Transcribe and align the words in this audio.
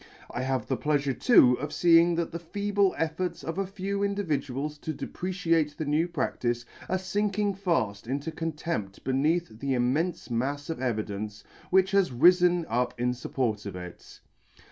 I 0.31 0.41
have 0.41 0.63
X 0.63 0.69
the 0.69 0.75
[146] 0.77 1.27
the 1.27 1.35
pleafure 1.35 1.35
too 1.35 1.59
of 1.61 1.69
feeing 1.71 2.15
that 2.15 2.31
the 2.31 2.39
feeble 2.39 2.95
efforts 2.97 3.43
of 3.43 3.59
a 3.59 3.67
few 3.67 3.99
indivi 3.99 4.43
duals 4.43 4.81
to 4.81 4.93
depreciate 4.93 5.77
the 5.77 5.85
new 5.85 6.07
practice, 6.07 6.65
are 6.89 6.97
finking 6.97 7.53
fail 7.55 7.95
into 8.07 8.31
con 8.31 8.53
tempt 8.53 9.03
beneath 9.03 9.49
the 9.59 9.73
immenfe 9.73 10.29
mafs 10.31 10.71
of 10.71 10.81
evidence 10.81 11.43
which 11.69 11.91
has 11.91 12.09
rifen 12.09 12.65
up 12.67 12.99
in 12.99 13.11
fupport 13.11 13.67
of 13.67 13.75
it. 13.75 14.21